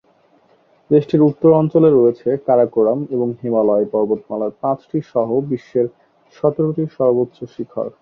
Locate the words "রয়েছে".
1.91-2.29